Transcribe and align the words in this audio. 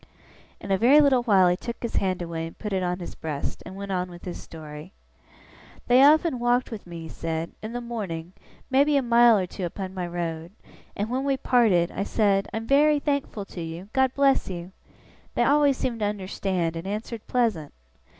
In 0.59 0.71
a 0.71 0.79
very 0.79 0.99
little 0.99 1.21
while 1.21 1.47
he 1.47 1.55
took 1.55 1.75
his 1.83 1.97
hand 1.97 2.23
away 2.23 2.47
and 2.47 2.57
put 2.57 2.73
it 2.73 2.81
on 2.81 2.97
his 2.97 3.13
breast, 3.13 3.61
and 3.67 3.75
went 3.75 3.91
on 3.91 4.09
with 4.09 4.25
his 4.25 4.41
story. 4.41 4.93
'They 5.85 6.03
often 6.03 6.39
walked 6.39 6.71
with 6.71 6.87
me,' 6.87 7.03
he 7.03 7.07
said, 7.07 7.51
'in 7.61 7.73
the 7.73 7.81
morning, 7.81 8.33
maybe 8.71 8.97
a 8.97 9.03
mile 9.03 9.37
or 9.37 9.45
two 9.45 9.63
upon 9.63 9.93
my 9.93 10.07
road; 10.07 10.53
and 10.95 11.11
when 11.11 11.23
we 11.23 11.37
parted, 11.37 11.91
and 11.91 11.99
I 11.99 12.03
said, 12.03 12.47
"I'm 12.51 12.65
very 12.65 12.97
thankful 12.99 13.45
to 13.45 13.61
you! 13.61 13.89
God 13.93 14.11
bless 14.15 14.49
you!" 14.49 14.71
they 15.35 15.43
always 15.43 15.77
seemed 15.77 15.99
to 15.99 16.05
understand, 16.05 16.75
and 16.75 16.87
answered 16.87 17.27
pleasant. 17.27 17.71